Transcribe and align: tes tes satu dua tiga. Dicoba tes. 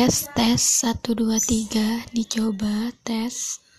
tes 0.00 0.32
tes 0.32 0.56
satu 0.80 1.12
dua 1.12 1.36
tiga. 1.36 1.84
Dicoba 2.16 2.88
tes. 3.04 3.60